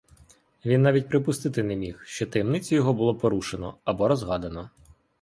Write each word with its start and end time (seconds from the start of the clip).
Він 0.65 0.81
навіть 0.81 1.09
припустити 1.09 1.63
не 1.63 1.75
міг, 1.75 2.03
щоб 2.05 2.29
таємницю 2.29 2.75
його 2.75 2.93
було 2.93 3.15
порушено, 3.15 3.77
або 3.83 4.07
розгадано. 4.07 4.69